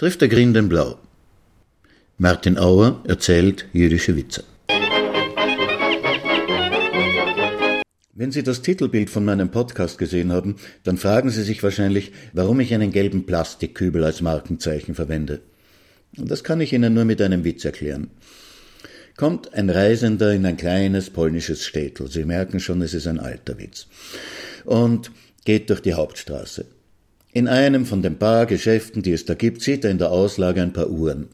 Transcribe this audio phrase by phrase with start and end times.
[0.00, 0.96] trifft der Grün den Blau.
[2.16, 4.44] Martin Auer erzählt jüdische Witze.
[8.14, 12.60] Wenn Sie das Titelbild von meinem Podcast gesehen haben, dann fragen Sie sich wahrscheinlich, warum
[12.60, 15.42] ich einen gelben Plastikkübel als Markenzeichen verwende.
[16.16, 18.08] Und das kann ich Ihnen nur mit einem Witz erklären.
[19.18, 23.58] Kommt ein Reisender in ein kleines polnisches Städtel, Sie merken schon, es ist ein alter
[23.58, 23.86] Witz,
[24.64, 25.10] und
[25.44, 26.64] geht durch die Hauptstraße.
[27.32, 30.62] In einem von den paar Geschäften, die es da gibt, sieht er in der Auslage
[30.62, 31.28] ein paar Uhren.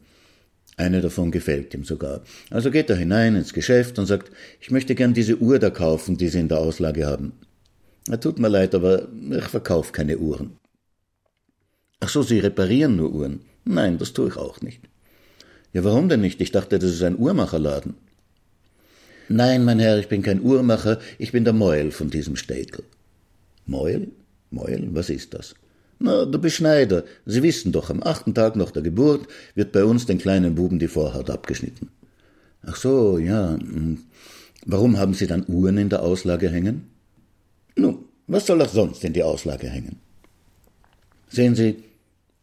[0.75, 2.21] Eine davon gefällt ihm sogar.
[2.51, 6.17] Also geht er hinein ins Geschäft und sagt, ich möchte gern diese Uhr da kaufen,
[6.17, 7.33] die Sie in der Auslage haben.
[8.07, 10.57] Er tut mir leid, aber ich verkaufe keine Uhren.
[11.99, 13.41] Ach so, Sie reparieren nur Uhren?
[13.65, 14.81] Nein, das tue ich auch nicht.
[15.73, 16.39] Ja, warum denn nicht?
[16.41, 17.95] Ich dachte, das ist ein Uhrmacherladen.
[19.29, 22.83] Nein, mein Herr, ich bin kein Uhrmacher, ich bin der Meul von diesem Städtel.
[23.65, 24.09] Meul?
[24.51, 24.89] Meul?
[24.91, 25.55] Was ist das?
[25.99, 27.03] Na, der Beschneider.
[27.25, 30.79] Sie wissen doch, am achten Tag nach der Geburt wird bei uns den kleinen Buben
[30.79, 31.89] die Vorhaut abgeschnitten.
[32.63, 33.57] Ach so, ja.
[33.59, 33.99] Hm.
[34.65, 36.89] Warum haben Sie dann Uhren in der Auslage hängen?
[37.75, 39.97] Nun, was soll auch sonst in die Auslage hängen?
[41.29, 41.83] Sehen Sie,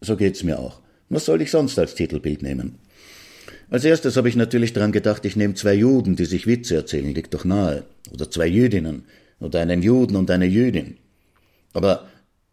[0.00, 0.80] so geht's mir auch.
[1.08, 2.78] Was soll ich sonst als Titelbild nehmen?
[3.70, 7.14] Als erstes habe ich natürlich daran gedacht, ich nehme zwei Juden, die sich Witze erzählen,
[7.14, 7.84] liegt doch nahe.
[8.12, 9.04] Oder zwei Jüdinnen.
[9.40, 10.96] Oder einen Juden und eine Jüdin.
[11.72, 12.06] Aber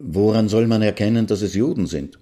[0.04, 2.18] Woran soll man erkennen, dass es Juden sind?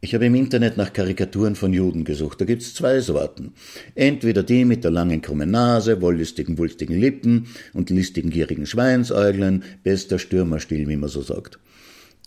[0.00, 2.40] Ich habe im Internet nach Karikaturen von Juden gesucht.
[2.40, 3.54] Da gibt's zwei Sorten.
[3.96, 10.20] Entweder die mit der langen krummen Nase, wollüstigen, wulstigen Lippen und listigen, gierigen Schweinsäuglein, bester
[10.20, 11.58] Stürmerstil, wie man so sagt.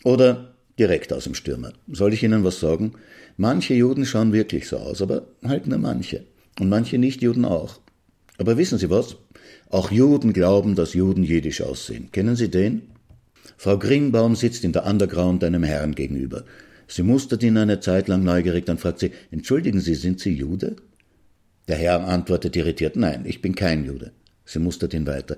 [0.04, 1.72] Oder direkt aus dem Stürmer.
[1.90, 2.96] Soll ich Ihnen was sagen?
[3.38, 6.26] Manche Juden schauen wirklich so aus, aber halt nur manche.
[6.60, 7.80] Und manche Nicht-Juden auch.
[8.38, 9.16] Aber wissen Sie was?
[9.70, 12.10] Auch Juden glauben, dass Juden jüdisch aussehen.
[12.12, 12.93] Kennen Sie den?
[13.58, 16.44] Frau Greenbaum sitzt in der Underground einem Herrn gegenüber.
[16.88, 20.76] Sie mustert ihn eine Zeit lang neugierig, dann fragt sie, Entschuldigen Sie, sind Sie Jude?
[21.68, 24.12] Der Herr antwortet irritiert, nein, ich bin kein Jude.
[24.46, 25.38] Sie mustert ihn weiter.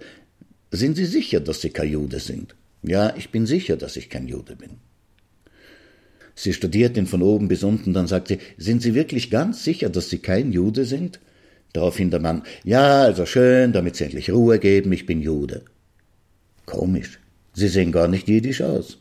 [0.72, 2.56] Sind Sie sicher, dass Sie kein Jude sind?
[2.82, 4.72] Ja, ich bin sicher, dass ich kein Jude bin.
[6.36, 9.90] Sie studiert ihn von oben bis unten, dann sagt sie, sind Sie wirklich ganz sicher,
[9.90, 11.20] dass Sie kein Jude sind?
[11.72, 15.64] Daraufhin der Mann, ja, also schön, damit Sie endlich Ruhe geben, ich bin Jude.
[16.66, 17.20] Komisch.
[17.56, 18.98] Sie sehen gar nicht jiddisch aus.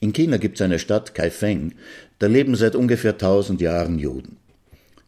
[0.00, 1.74] In China gibt es eine Stadt, Kaifeng,
[2.18, 4.36] da leben seit ungefähr tausend Jahren Juden.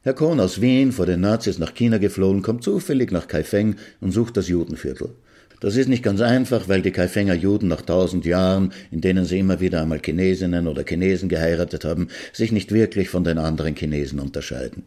[0.03, 4.13] Herr Kohn aus Wien, vor den Nazis nach China geflohen, kommt zufällig nach Kaifeng und
[4.13, 5.11] sucht das Judenviertel.
[5.61, 9.39] Das ist nicht ganz einfach, weil die Kaifenger Juden nach tausend Jahren, in denen sie
[9.39, 14.21] immer wieder einmal Chinesinnen oder Chinesen geheiratet haben, sich nicht wirklich von den anderen Chinesen
[14.21, 14.85] unterscheiden.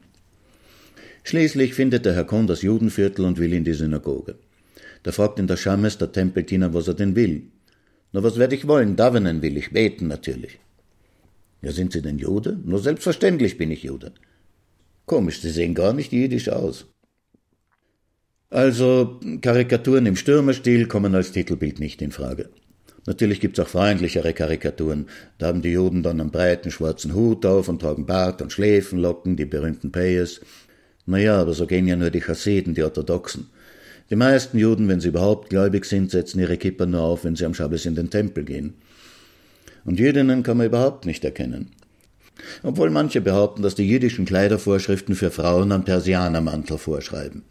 [1.24, 4.35] Schließlich findet der Herr Kohn das Judenviertel und will in die Synagoge.
[5.03, 7.44] Da fragt ihn der Schammes, der Tempeldiener, was er denn will.
[8.12, 8.96] Na, was werde ich wollen?
[8.96, 10.59] Davenen will ich, beten natürlich.
[11.62, 12.58] Ja, sind Sie denn Jude?
[12.63, 14.12] Nur selbstverständlich bin ich Jude.
[15.06, 16.85] Komisch, Sie sehen gar nicht jüdisch aus.
[18.50, 22.50] Also, Karikaturen im Stürmerstil kommen als Titelbild nicht in Frage.
[23.06, 25.08] Natürlich gibt's auch freundlichere Karikaturen.
[25.38, 29.38] Da haben die Juden dann einen breiten schwarzen Hut auf und tragen Bart und Schläfenlocken,
[29.38, 30.41] die berühmten Payes.
[31.06, 33.50] Naja, aber so gehen ja nur die Chassiden, die Orthodoxen.
[34.09, 37.45] Die meisten Juden, wenn sie überhaupt gläubig sind, setzen ihre Kipper nur auf, wenn sie
[37.45, 38.75] am Schabbos in den Tempel gehen.
[39.84, 41.72] Und Jüdinnen kann man überhaupt nicht erkennen.
[42.63, 47.44] Obwohl manche behaupten, dass die jüdischen Kleidervorschriften für Frauen am Persianermantel vorschreiben.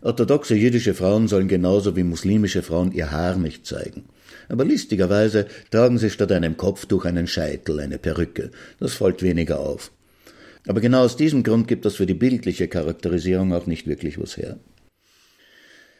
[0.00, 4.04] Orthodoxe jüdische Frauen sollen genauso wie muslimische Frauen ihr Haar nicht zeigen.
[4.48, 8.50] Aber listigerweise tragen sie statt einem Kopftuch einen Scheitel, eine Perücke.
[8.80, 9.92] Das fällt weniger auf.
[10.66, 14.36] Aber genau aus diesem Grund gibt das für die bildliche Charakterisierung auch nicht wirklich was
[14.36, 14.58] her.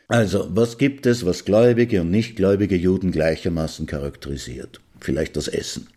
[0.08, 4.80] Also, was gibt es, was gläubige und nichtgläubige Juden gleichermaßen charakterisiert?
[5.00, 5.88] Vielleicht das Essen.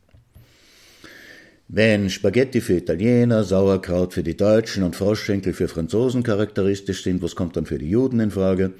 [1.68, 7.36] Wenn Spaghetti für Italiener, Sauerkraut für die Deutschen und Froschschenkel für Franzosen charakteristisch sind, was
[7.36, 8.72] kommt dann für die Juden in Frage?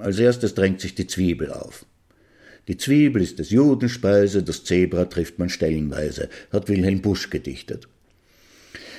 [0.00, 1.86] Als erstes drängt sich die Zwiebel auf.
[2.66, 7.86] Die Zwiebel ist des Judenspeise, das Zebra trifft man stellenweise, hat Wilhelm Busch gedichtet.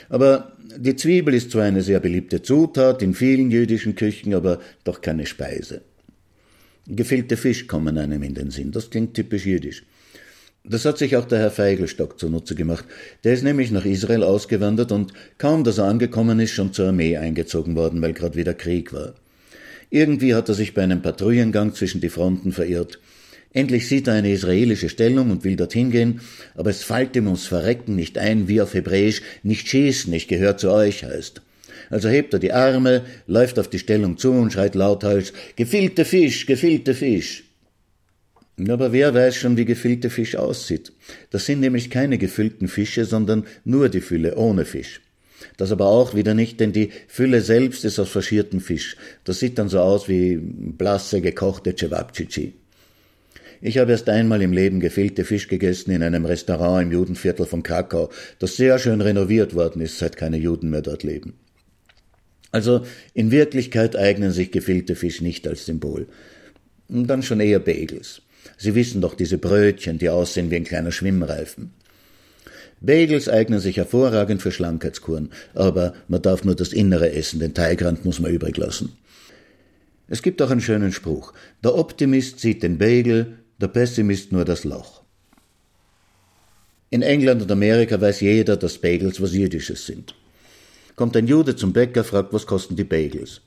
[0.07, 5.01] Aber die Zwiebel ist zwar eine sehr beliebte Zutat in vielen jüdischen Küchen, aber doch
[5.01, 5.81] keine Speise.
[6.87, 9.83] Gefüllte Fisch kommen einem in den Sinn, das klingt typisch jüdisch.
[10.63, 12.85] Das hat sich auch der Herr Feigelstock zunutze gemacht.
[13.23, 17.17] Der ist nämlich nach Israel ausgewandert und kaum, dass er angekommen ist, schon zur Armee
[17.17, 19.15] eingezogen worden, weil gerade wieder Krieg war.
[19.89, 22.99] Irgendwie hat er sich bei einem Patrouillengang zwischen die Fronten verirrt.
[23.53, 26.21] Endlich sieht er eine israelische Stellung und will dorthin gehen,
[26.55, 30.57] aber es fällt ihm ums Verrecken nicht ein, wie auf Hebräisch nicht schießen, ich gehöre
[30.57, 31.41] zu euch heißt.
[31.89, 36.45] Also hebt er die Arme, läuft auf die Stellung zu und schreit lauthals Gefüllte Fisch,
[36.45, 37.43] gefüllte Fisch.
[38.69, 40.93] Aber wer weiß schon, wie gefüllte Fisch aussieht?
[41.31, 45.01] Das sind nämlich keine gefüllten Fische, sondern nur die Fülle ohne Fisch.
[45.57, 48.95] Das aber auch wieder nicht, denn die Fülle selbst ist aus faschiertem Fisch.
[49.23, 52.53] Das sieht dann so aus wie blasse, gekochte Cevapcici.
[53.61, 57.61] Ich habe erst einmal im Leben gefüllte Fisch gegessen in einem Restaurant im Judenviertel von
[57.61, 58.09] Krakau,
[58.39, 61.33] das sehr schön renoviert worden ist, seit keine Juden mehr dort leben.
[62.51, 66.07] Also in Wirklichkeit eignen sich gefüllte Fisch nicht als Symbol.
[66.89, 68.23] Dann schon eher Bagels.
[68.57, 71.71] Sie wissen doch diese Brötchen, die aussehen wie ein kleiner Schwimmreifen.
[72.81, 78.05] Bagels eignen sich hervorragend für Schlankheitskuren, aber man darf nur das Innere essen, den Teigrand
[78.05, 78.97] muss man übrig lassen.
[80.07, 81.31] Es gibt auch einen schönen Spruch.
[81.63, 85.03] Der Optimist sieht den Bagel, der Pessimist nur das Loch.
[86.89, 90.15] In England und Amerika weiß jeder, dass Bagels was Jüdisches sind.
[90.95, 93.41] Kommt ein Jude zum Bäcker, fragt, was kosten die Bagels?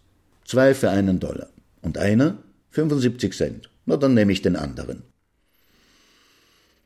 [0.46, 1.48] Zwei für einen Dollar.
[1.82, 2.38] Und einer?
[2.70, 3.70] 75 Cent.
[3.86, 5.02] Na, dann nehme ich den anderen.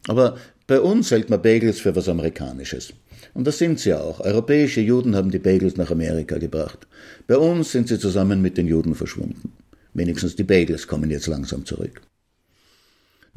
[0.08, 2.92] Aber bei uns hält man Bagels für was Amerikanisches.
[3.34, 4.20] Und das sind sie auch.
[4.20, 6.86] Europäische Juden haben die Bagels nach Amerika gebracht.
[7.26, 9.52] Bei uns sind sie zusammen mit den Juden verschwunden.
[9.94, 12.00] Wenigstens die Bagels kommen jetzt langsam zurück.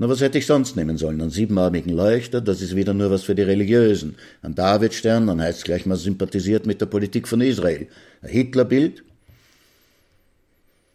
[0.02, 1.22] Na, was hätte ich sonst nehmen sollen?
[1.22, 4.16] Einen siebenarmigen Leuchter, das ist wieder nur was für die Religiösen.
[4.42, 7.88] Ein Davidstern, dann heißt es gleich, man sympathisiert mit der Politik von Israel.
[8.24, 9.04] Ein Hitlerbild?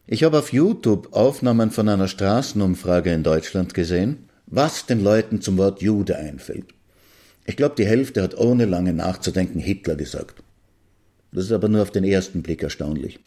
[0.08, 5.56] Ich habe auf YouTube Aufnahmen von einer Straßenumfrage in Deutschland gesehen, was den Leuten zum
[5.56, 6.74] Wort Jude einfällt.
[7.44, 10.42] Ich glaube, die Hälfte hat ohne lange nachzudenken Hitler gesagt.
[11.30, 13.20] Das ist aber nur auf den ersten Blick erstaunlich.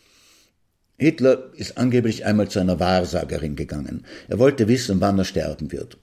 [0.99, 4.05] Hitler ist angeblich einmal zu einer Wahrsagerin gegangen.
[4.27, 5.97] Er wollte wissen, wann er sterben wird.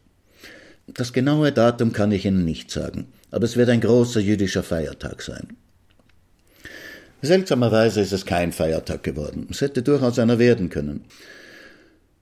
[0.87, 5.21] Das genaue Datum kann ich Ihnen nicht sagen, aber es wird ein großer jüdischer Feiertag
[5.21, 5.49] sein.
[7.21, 9.49] Seltsamerweise ist es kein Feiertag geworden.
[9.51, 11.05] Es hätte durchaus einer werden können.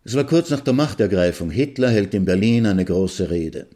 [0.04, 1.50] Es war kurz nach der Machtergreifung.
[1.50, 3.66] Hitler hält in Berlin eine große Rede.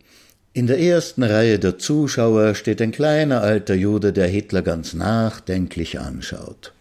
[0.55, 6.01] In der ersten Reihe der Zuschauer steht ein kleiner alter Jude, der Hitler ganz nachdenklich
[6.01, 6.73] anschaut.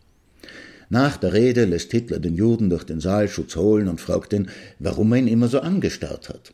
[0.89, 4.49] Nach der Rede lässt Hitler den Juden durch den Saalschutz holen und fragt ihn,
[4.79, 6.53] warum er ihn immer so angestarrt hat.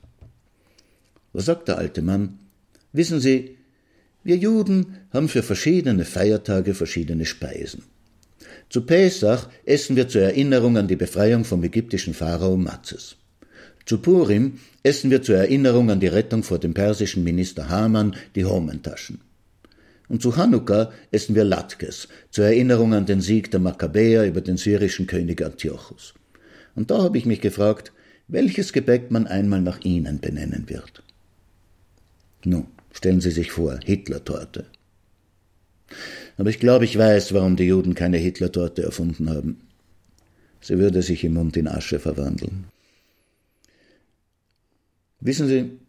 [1.34, 2.40] Was sagt der alte Mann?
[2.92, 3.58] Wissen Sie,
[4.24, 7.84] wir Juden haben für verschiedene Feiertage verschiedene Speisen.
[8.70, 13.18] Zu Pesach essen wir zur Erinnerung an die Befreiung vom ägyptischen Pharao Matzes.
[13.86, 18.46] Zu Purim essen wir zur Erinnerung an die Rettung vor dem persischen Minister Haman die
[18.46, 19.20] Homentaschen.
[20.10, 24.58] Und zu Chanukka essen wir Latkes, zur Erinnerung an den Sieg der Makkabäer über den
[24.58, 26.14] syrischen König Antiochus.
[26.76, 27.92] Und da habe ich mich gefragt,
[28.28, 31.04] welches Gebäck man einmal nach ihnen benennen wird.
[32.44, 34.66] Nun, stellen Sie sich vor, Hitlertorte.
[36.38, 39.62] Aber ich glaube, ich weiß, warum die Juden keine Hitlertorte erfunden haben.
[40.62, 42.66] Sie würde sich im Mund in Asche verwandeln.
[45.20, 45.80] Wissen Sie,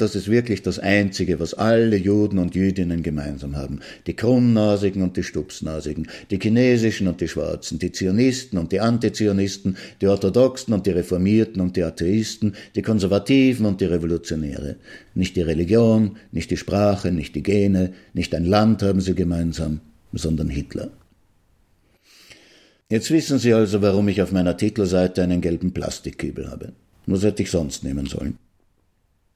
[0.00, 3.80] das ist wirklich das Einzige, was alle Juden und Jüdinnen gemeinsam haben.
[4.06, 9.76] Die Krummnasigen und die Stupsnasigen, die Chinesischen und die Schwarzen, die Zionisten und die Antizionisten,
[10.00, 14.76] die Orthodoxen und die Reformierten und die Atheisten, die Konservativen und die Revolutionäre.
[15.14, 19.80] Nicht die Religion, nicht die Sprache, nicht die Gene, nicht ein Land haben sie gemeinsam,
[20.12, 20.90] sondern Hitler.
[22.88, 26.72] Jetzt wissen Sie also, warum ich auf meiner Titelseite einen gelben Plastikkübel habe.
[27.06, 28.36] Was hätte ich sonst nehmen sollen?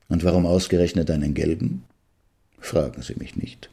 [0.09, 1.85] Und warum ausgerechnet einen gelben?
[2.59, 3.71] Fragen Sie mich nicht.